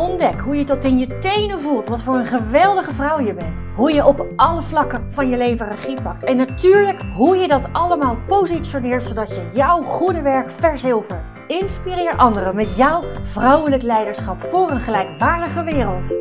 [0.00, 3.62] Ontdek hoe je tot in je tenen voelt wat voor een geweldige vrouw je bent.
[3.74, 6.24] Hoe je op alle vlakken van je leven regie pakt.
[6.24, 11.30] En natuurlijk hoe je dat allemaal positioneert zodat je jouw goede werk verzilvert.
[11.46, 16.16] Inspireer anderen met jouw vrouwelijk leiderschap voor een gelijkwaardige wereld.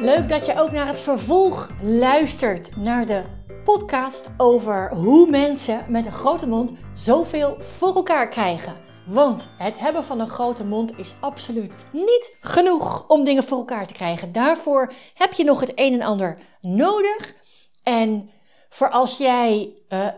[0.00, 3.22] Leuk dat je ook naar het vervolg luistert naar de
[3.64, 8.87] podcast over hoe mensen met een grote mond zoveel voor elkaar krijgen.
[9.08, 13.86] Want het hebben van een grote mond is absoluut niet genoeg om dingen voor elkaar
[13.86, 14.32] te krijgen.
[14.32, 17.34] Daarvoor heb je nog het een en ander nodig.
[17.82, 18.30] En
[18.68, 20.10] voor als jij uh, uh,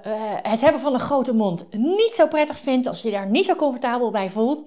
[0.42, 3.54] het hebben van een grote mond niet zo prettig vindt, als je daar niet zo
[3.54, 4.64] comfortabel bij voelt,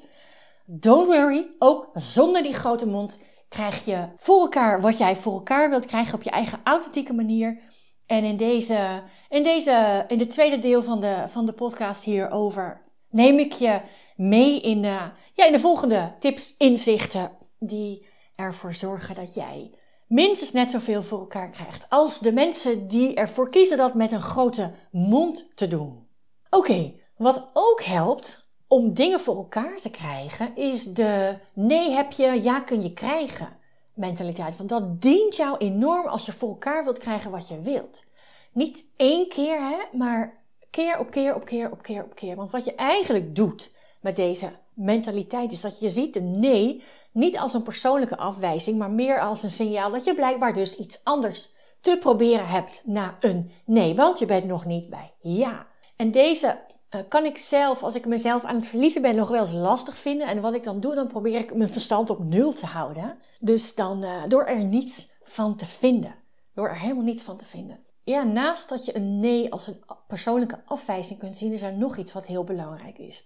[0.65, 1.47] don't worry.
[1.59, 6.15] Ook zonder die grote mond krijg je voor elkaar wat jij voor elkaar wilt krijgen
[6.15, 7.59] op je eigen authentieke manier.
[8.05, 12.83] En in deze, in deze, in de tweede deel van de, van de podcast hierover
[13.13, 13.81] neem ik je
[14.15, 18.05] mee in de, ja, in de volgende tips, inzichten die
[18.35, 19.71] ervoor zorgen dat jij
[20.07, 24.21] minstens net zoveel voor elkaar krijgt als de mensen die ervoor kiezen dat met een
[24.21, 26.07] grote mond te doen.
[26.49, 32.41] Oké, wat ook helpt om dingen voor elkaar te krijgen is de nee heb je,
[32.43, 33.57] ja kun je krijgen
[33.93, 34.57] mentaliteit.
[34.57, 38.05] Want dat dient jou enorm als je voor elkaar wilt krijgen wat je wilt.
[38.51, 40.42] Niet één keer, hè, maar
[40.73, 42.35] keer op keer op keer op keer op keer.
[42.35, 43.71] Want wat je eigenlijk doet
[44.01, 48.91] met deze mentaliteit is dat je ziet een nee niet als een persoonlijke afwijzing, maar
[48.91, 53.51] meer als een signaal dat je blijkbaar dus iets anders te proberen hebt na een
[53.65, 55.67] nee, want je bent nog niet bij ja.
[55.95, 59.41] En deze uh, kan ik zelf, als ik mezelf aan het verliezen ben, nog wel
[59.41, 60.27] eens lastig vinden.
[60.27, 63.17] En wat ik dan doe, dan probeer ik mijn verstand op nul te houden.
[63.39, 66.15] Dus dan uh, door er niets van te vinden.
[66.53, 67.85] Door er helemaal niets van te vinden.
[68.03, 71.97] Ja, naast dat je een nee als een persoonlijke afwijzing kunt zien, is er nog
[71.97, 73.25] iets wat heel belangrijk is.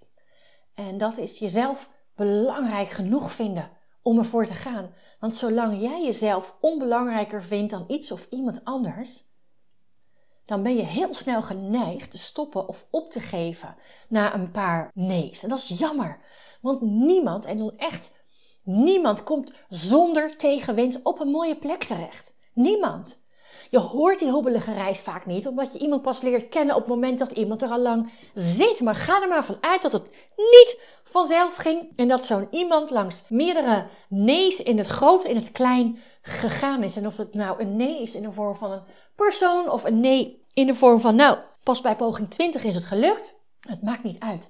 [0.74, 3.72] En dat is jezelf belangrijk genoeg vinden
[4.02, 4.94] om ervoor te gaan.
[5.20, 9.26] Want zolang jij jezelf onbelangrijker vindt dan iets of iemand anders,
[10.46, 13.76] dan ben je heel snel geneigd te stoppen of op te geven
[14.10, 15.44] na een paar nee's.
[15.44, 16.20] En dat is jammer,
[16.62, 18.12] want niemand, en dan echt
[18.64, 22.36] niemand, komt zonder tegenwind op een mooie plek terecht.
[22.54, 23.20] Niemand.
[23.70, 26.90] Je hoort die hobbelige reis vaak niet, omdat je iemand pas leert kennen op het
[26.90, 28.82] moment dat iemand er al lang zit.
[28.82, 30.04] Maar ga er maar vanuit dat het
[30.36, 35.52] niet vanzelf ging en dat zo'n iemand langs meerdere nee's in het groot en het
[35.52, 36.96] klein gegaan is.
[36.98, 38.84] En of het nou een nee is in de vorm van een
[39.16, 42.84] persoon of een nee in de vorm van, nou, pas bij poging 20 is het
[42.84, 43.36] gelukt.
[43.60, 44.50] Het maakt niet uit.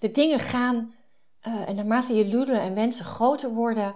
[0.00, 0.94] De dingen gaan,
[1.46, 3.94] uh, en naarmate je doelen en wensen groter worden,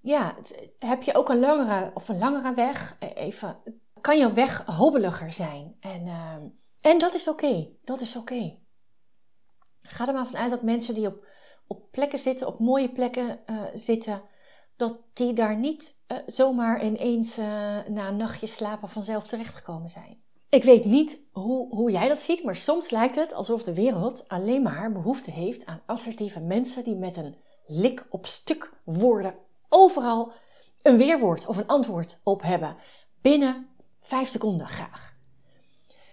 [0.00, 0.34] ja,
[0.78, 2.96] heb je ook een langere of een langere weg.
[2.98, 3.56] E-, even
[4.00, 5.76] kan je weg hobbeliger zijn.
[5.80, 6.34] En, uh,
[6.80, 7.68] en dat is oké.
[7.84, 8.58] Dat is oké.
[9.82, 11.26] Ga er maar vanuit dat mensen die op,
[11.66, 14.22] op plekken zitten, op mooie plekken uh, zitten,
[14.76, 17.44] dat die daar niet uh, zomaar ineens uh,
[17.88, 20.22] na een nachtje slapen vanzelf terechtgekomen zijn.
[20.48, 24.28] Ik weet niet hoe, hoe jij dat ziet, maar soms lijkt het alsof de wereld
[24.28, 29.34] alleen maar behoefte heeft aan assertieve mensen die met een lik op stuk woorden
[29.68, 30.32] overal
[30.82, 32.76] een weerwoord of een antwoord op hebben.
[33.20, 33.68] Binnen
[34.08, 35.16] Vijf seconden graag.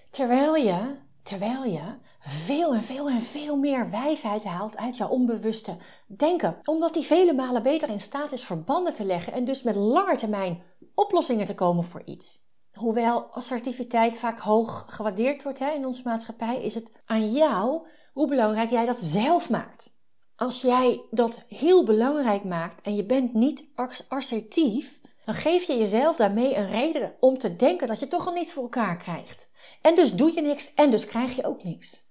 [0.10, 5.78] Terwijl je, terwijl je veel en veel en veel meer wijsheid haalt uit jouw onbewuste
[6.08, 6.58] denken.
[6.64, 10.16] Omdat die vele malen beter in staat is verbanden te leggen en dus met lange
[10.16, 10.64] termijn
[10.96, 12.44] oplossingen te komen voor iets.
[12.74, 18.28] Hoewel assertiviteit vaak hoog gewaardeerd wordt hè, in onze maatschappij, is het aan jou hoe
[18.28, 20.00] belangrijk jij dat zelf maakt.
[20.36, 23.66] Als jij dat heel belangrijk maakt en je bent niet
[24.08, 28.34] assertief, dan geef je jezelf daarmee een reden om te denken dat je toch al
[28.34, 29.50] niet voor elkaar krijgt.
[29.82, 32.04] En dus doe je niks en dus krijg je ook niks.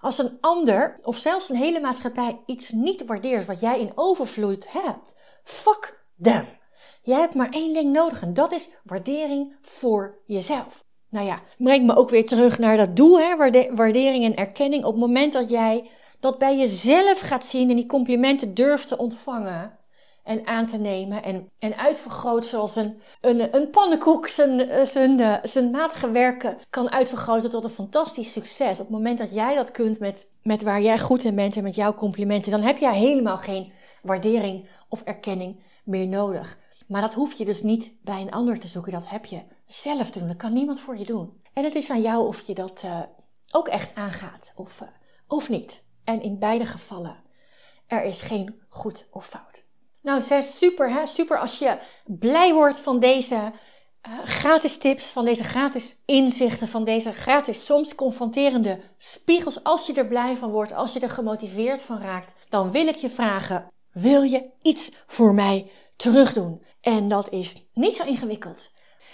[0.00, 4.72] Als een ander of zelfs een hele maatschappij iets niet waardeert wat jij in overvloed
[4.72, 6.44] hebt, fuck them.
[7.02, 10.84] Jij hebt maar één ding nodig en dat is waardering voor jezelf.
[11.08, 13.36] Nou ja, breng me ook weer terug naar dat doel, hè,
[13.74, 14.84] waardering en erkenning.
[14.84, 18.98] Op het moment dat jij dat bij jezelf gaat zien en die complimenten durft te
[18.98, 19.78] ontvangen,
[20.24, 25.34] en aan te nemen en, en uitvergroot zoals een, een, een pannenkoek zijn, zijn, eh,
[25.42, 28.78] zijn matige werken kan uitvergroten tot een fantastisch succes.
[28.78, 31.62] Op het moment dat jij dat kunt met, met waar jij goed in bent en
[31.62, 33.72] met jouw complimenten, dan heb jij helemaal geen
[34.02, 36.58] waardering of erkenning meer nodig.
[36.88, 40.10] Maar dat hoef je dus niet bij een ander te zoeken, dat heb je zelf
[40.10, 40.28] te doen.
[40.28, 41.42] Dat kan niemand voor je doen.
[41.52, 43.00] En het is aan jou of je dat, uh,
[43.50, 44.82] ook echt aangaat of,
[45.26, 45.84] of niet.
[46.04, 47.16] En in beide gevallen,
[47.86, 49.68] er is geen goed of fout.
[50.02, 53.52] Nou, zes, super hè, super als je blij wordt van deze
[54.08, 59.64] uh, gratis tips, van deze gratis inzichten, van deze gratis soms confronterende spiegels.
[59.64, 62.96] Als je er blij van wordt, als je er gemotiveerd van raakt, dan wil ik
[62.96, 66.62] je vragen, wil je iets voor mij terugdoen?
[66.80, 68.72] En dat is niet zo ingewikkeld.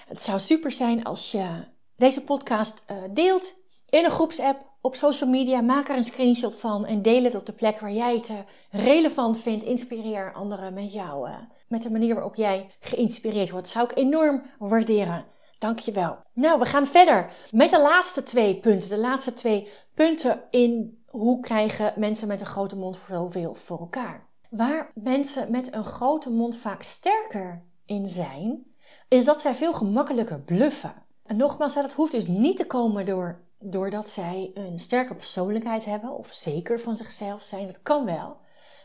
[0.08, 1.64] Het zou super zijn als je
[1.96, 3.54] deze podcast uh, deelt
[3.88, 5.60] in een groepsapp, op social media.
[5.60, 8.36] Maak er een screenshot van en deel het op de plek waar jij het uh,
[8.70, 9.64] relevant vindt.
[9.64, 11.34] Inspireer anderen met jou, uh,
[11.68, 13.68] met de manier waarop jij geïnspireerd wordt.
[13.68, 15.24] Zou ik enorm waarderen.
[15.58, 16.16] Dankjewel.
[16.32, 18.88] Nou, we gaan verder met de laatste twee punten.
[18.88, 24.28] De laatste twee punten in hoe krijgen mensen met een grote mond zoveel voor elkaar.
[24.50, 28.66] Waar mensen met een grote mond vaak sterker in zijn,
[29.08, 30.94] is dat zij veel gemakkelijker bluffen.
[31.24, 36.10] En nogmaals, dat hoeft dus niet te komen door, doordat zij een sterke persoonlijkheid hebben
[36.10, 37.66] of zeker van zichzelf zijn.
[37.66, 38.36] Dat kan wel.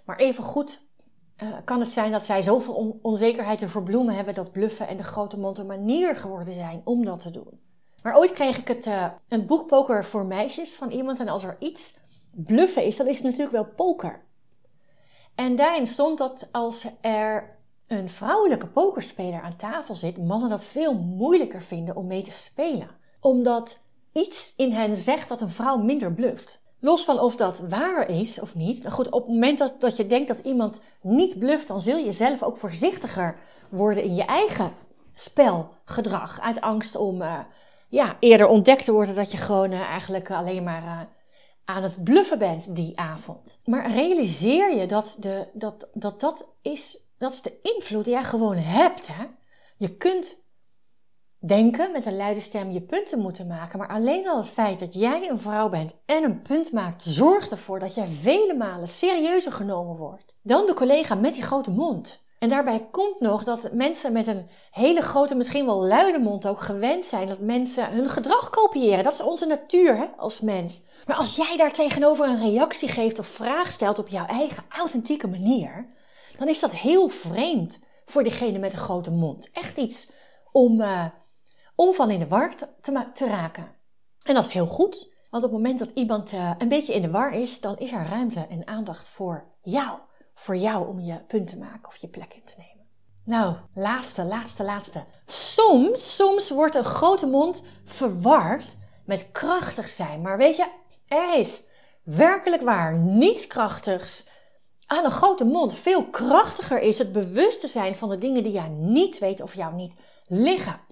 [0.06, 0.90] Maar even goed
[1.44, 4.98] uh, kan het zijn dat zij zoveel on onzekerheid te verbloemen hebben dat bluffen en
[4.98, 7.60] de grote mond een manier geworden zijn om dat te doen.
[8.02, 11.44] Maar ooit kreeg ik het, uh, een boek Poker voor meisjes van iemand en als
[11.44, 12.00] er iets
[12.32, 14.24] bluffen is, dan is het natuurlijk wel poker.
[15.36, 20.94] En daarin stond dat als er een vrouwelijke pokerspeler aan tafel zit, mannen dat veel
[20.94, 22.90] moeilijker vinden om mee te spelen.
[23.20, 23.80] Omdat
[24.14, 26.62] iets in hen zegt dat een vrouw minder bluft.
[26.80, 28.84] Los van of dat waar is of niet.
[28.88, 32.12] Goed, op het moment dat, dat je denkt dat iemand niet bluft, dan zul je
[32.12, 33.36] zelf ook voorzichtiger
[33.70, 34.74] worden in je eigen
[35.14, 36.40] spelgedrag.
[36.40, 37.40] Uit angst om uh,
[37.90, 41.00] ja, eerder ontdekt te worden dat je gewoon uh, eigenlijk alleen maar uh,
[41.66, 43.60] aan het bluffen bent die avond.
[43.66, 48.24] Maar realiseer je dat de, dat, dat, dat is dat is de invloed die jij
[48.24, 49.08] gewoon hebt.
[49.08, 49.26] Hè?
[49.78, 50.41] Je kunt
[51.48, 53.80] denken met een luide stem je punten moeten maken.
[53.80, 57.52] Maar alleen al het feit dat jij een vrouw bent en een punt maakt, zorgt
[57.52, 62.22] ervoor dat jij vele malen serieuzer genomen wordt dan de collega met die grote mond.
[62.40, 66.60] En daarbij komt nog dat mensen met een hele grote, misschien wel luide mond ook
[66.60, 69.04] gewend zijn dat mensen hun gedrag kopiëren.
[69.04, 70.82] Dat is onze natuur hè, als mens.
[71.06, 75.28] Maar als jij daar tegenover een reactie geeft of vraag stelt op jouw eigen authentieke
[75.28, 75.86] manier,
[76.38, 79.50] dan is dat heel vreemd voor degene met een grote mond.
[79.52, 80.10] Echt iets
[80.52, 81.06] om, uh,
[81.82, 82.68] om van in de war te,
[83.14, 83.76] te, raken.
[84.24, 87.02] En dat is heel goed, want op het moment dat iemand uh, een beetje in
[87.02, 90.00] de war is, dan is er ruimte en aandacht voor jou.
[90.34, 92.86] Voor jou om je punt te maken of je plek in te nemen.
[93.24, 95.04] Nou, laatste, laatste, laatste.
[95.26, 98.76] Soms, soms wordt een grote mond verward
[99.06, 100.22] met krachtig zijn.
[100.22, 100.68] Maar weet je,
[101.08, 101.64] er is
[102.04, 104.28] werkelijk waar niets krachtigs
[104.86, 105.74] aan een grote mond.
[105.74, 109.56] Veel krachtiger is het bewust te zijn van de dingen die jij niet weet of
[109.56, 109.96] jou niet
[110.28, 110.90] liggen.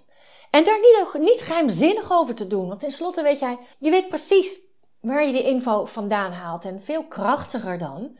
[0.50, 2.68] En daar niet, niet geheimzinnig over te doen.
[2.68, 4.60] Want tenslotte weet jij, je weet precies
[5.00, 6.66] waar je die info vandaan haalt.
[6.66, 8.18] En veel krachtiger dan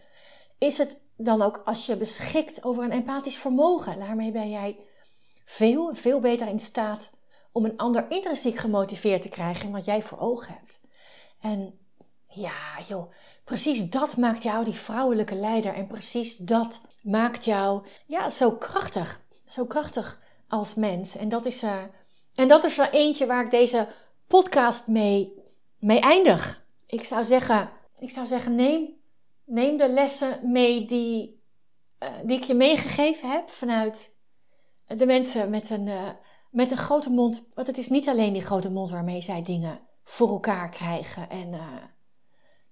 [0.58, 4.00] is het dan ook als je beschikt over een empathisch vermogen.
[4.00, 4.80] Daarmee ben jij
[5.46, 7.12] veel, veel beter in staat
[7.52, 10.82] om een ander intrinsiek gemotiveerd te krijgen in wat jij voor ogen hebt.
[11.42, 11.80] En
[12.28, 13.12] ja, joh,
[13.44, 15.74] precies dat maakt jou die vrouwelijke leider.
[15.74, 19.22] En precies dat maakt jou ja, zo krachtig.
[19.48, 21.16] Zo krachtig als mens.
[21.16, 21.84] En dat is, uh,
[22.36, 23.88] en dat is er eentje waar ik deze
[24.28, 25.34] podcast mee,
[25.80, 26.66] mee eindig.
[26.86, 28.98] Ik zou zeggen, ik zou zeggen neem,
[29.46, 31.44] neem de lessen mee die,
[32.04, 34.16] uh, die ik je meegegeven heb vanuit
[34.88, 36.10] de mensen met een, uh,
[36.52, 37.48] met een grote mond.
[37.54, 41.54] Want het is niet alleen die grote mond waarmee zij dingen voor elkaar krijgen en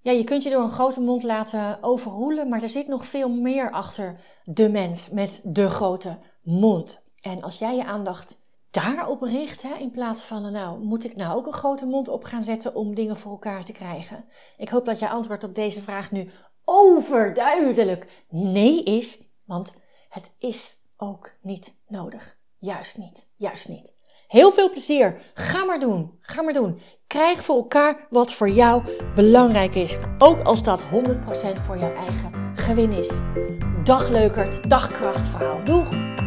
[0.00, 3.28] ja, je kunt je door een grote mond laten overroelen, maar er zit nog veel
[3.28, 7.02] meer achter de mens met de grote mond.
[7.20, 11.36] En als jij je aandacht daarop richt, hè, in plaats van, nou, moet ik nou
[11.36, 14.24] ook een grote mond op gaan zetten om dingen voor elkaar te krijgen?
[14.56, 16.30] Ik hoop dat je antwoord op deze vraag nu
[16.64, 19.74] overduidelijk nee is, want
[20.08, 22.38] het is ook niet nodig.
[22.58, 23.96] Juist niet, juist niet.
[24.28, 25.20] Heel veel plezier.
[25.34, 26.18] Ga maar doen.
[26.20, 26.80] Ga maar doen.
[27.06, 28.82] Krijg voor elkaar wat voor jou
[29.14, 29.98] belangrijk is.
[30.18, 30.86] Ook als dat 100%
[31.62, 33.20] voor jouw eigen gewin is.
[33.84, 35.62] Dag leukert, dag krachtvrouw.
[35.62, 36.26] Doeg!